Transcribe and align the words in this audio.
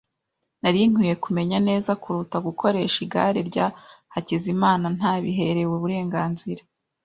Nari 0.61 0.79
nkwiye 0.89 1.15
kumenya 1.23 1.57
neza 1.67 1.91
kuruta 2.01 2.37
gukoresha 2.47 2.97
igare 3.05 3.39
rya 3.49 3.65
Hakizimana 4.13 4.85
ntabiherewe 4.97 5.73
uburenganzira. 5.77 6.61